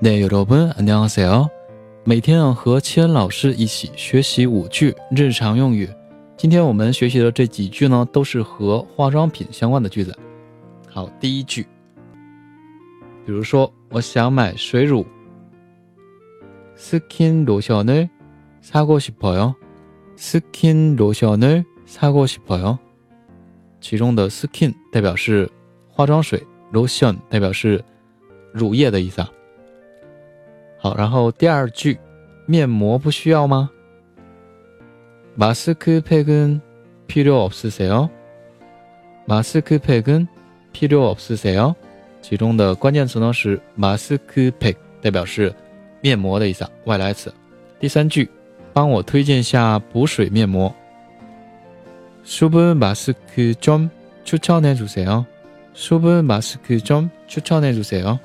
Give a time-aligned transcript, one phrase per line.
[0.00, 1.48] 네여러분안녕하세요
[2.04, 5.88] 每天和千老师一起学习五句日常用语。
[6.36, 10.12] 今天我们学习的这几句呢，都是和化妆品相关的句子。
[10.88, 11.64] 好，第一句，
[13.24, 15.06] 比如说，我想买水乳。
[16.76, 19.54] 스킨로션을사고싶어 요。
[20.16, 22.78] 스킨로션을사고싶어 요。
[23.80, 25.48] 其中的 skin 代表是
[25.88, 27.84] 化妆水，lotion 代表是
[28.52, 29.30] 乳液的意思啊。
[30.86, 31.98] 好，然后第二句，
[32.46, 33.70] 面膜不需要吗？
[35.36, 38.10] 마스크팩은필요없으세 요？
[39.26, 41.74] 마스크팩은필요없으세 요？
[42.20, 45.54] 其中的关键词呢是마스크 팩， 代表是
[46.00, 47.32] 面膜的意思，外来词。
[47.80, 48.30] 第三句，
[48.72, 50.72] 帮我推荐下补水面膜。
[52.24, 55.24] 수분마스크좀추천해주세 요。
[55.74, 58.20] 수분마스크좀추천해주세 요。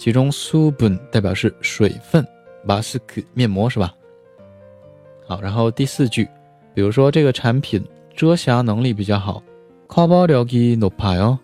[0.00, 2.26] 其中수분代表是水分，
[2.64, 3.94] 마스크面膜是吧？
[5.26, 6.28] 好，然后第四句，
[6.74, 7.82] 比如说这个产品
[8.14, 9.42] 遮瑕能力比较好，
[9.88, 11.38] 커버력이높아 요。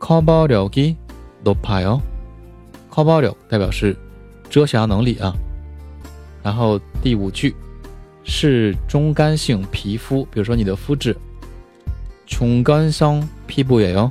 [0.00, 2.00] 커버력이높아 요。
[2.90, 3.96] 커버력代表是
[4.48, 5.34] 遮瑕能力啊。
[6.42, 7.56] 然后第五句
[8.22, 11.16] 是中干性皮肤，比如说你的肤质，
[12.26, 14.10] 중간성피부예 요。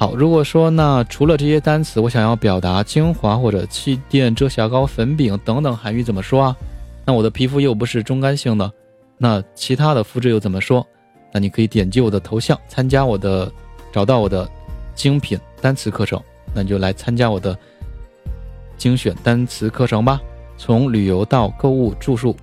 [0.00, 6.56] 好，如果说那除了这些单词，我想要表达精华或者气垫、遮瑕膏、粉饼等等韩语怎么说啊？
[7.04, 8.72] 那我的皮肤又不是中干性的，
[9.18, 10.86] 那其他的肤质又怎么说？
[11.30, 13.52] 那你可以点击我的头像，参加我的，
[13.92, 14.48] 找到我的
[14.94, 16.18] 精品单词课程，
[16.54, 17.54] 那你就来参加我的
[18.78, 20.18] 精选单词课程吧。
[20.56, 22.34] 从旅游到购物、住宿，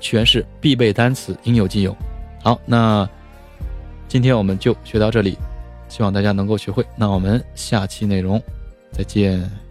[0.00, 1.94] 全是必备单词，应有尽有。
[2.42, 3.06] 好，那
[4.08, 5.36] 今天我们就学到这里。
[5.90, 8.42] 希望大家能够学会，那我们下期内容
[8.90, 9.69] 再见。